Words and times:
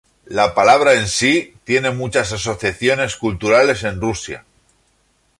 La 0.25 0.55
palabra 0.55 0.95
en 0.95 1.07
sí 1.07 1.53
tiene 1.63 1.91
muchas 1.91 2.31
asociaciones 2.33 3.15
culturales 3.17 3.83
en 3.83 4.01
Rusia. 4.01 4.45